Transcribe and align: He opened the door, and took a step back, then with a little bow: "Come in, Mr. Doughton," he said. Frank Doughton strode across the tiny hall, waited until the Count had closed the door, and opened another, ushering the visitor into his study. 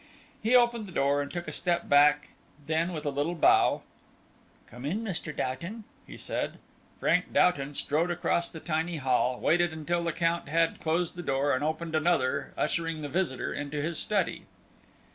He 0.41 0.55
opened 0.55 0.87
the 0.87 0.91
door, 0.91 1.21
and 1.21 1.29
took 1.29 1.47
a 1.47 1.51
step 1.51 1.87
back, 1.87 2.29
then 2.65 2.91
with 2.91 3.05
a 3.05 3.11
little 3.11 3.35
bow: 3.35 3.83
"Come 4.65 4.83
in, 4.83 5.03
Mr. 5.03 5.31
Doughton," 5.31 5.83
he 6.07 6.17
said. 6.17 6.57
Frank 6.99 7.31
Doughton 7.33 7.75
strode 7.75 8.09
across 8.09 8.49
the 8.49 8.59
tiny 8.59 8.97
hall, 8.97 9.39
waited 9.39 9.71
until 9.71 10.03
the 10.03 10.11
Count 10.11 10.49
had 10.49 10.79
closed 10.81 11.15
the 11.15 11.21
door, 11.21 11.53
and 11.53 11.63
opened 11.63 11.93
another, 11.93 12.51
ushering 12.57 13.03
the 13.03 13.09
visitor 13.09 13.53
into 13.53 13.79
his 13.79 13.99
study. 13.99 14.45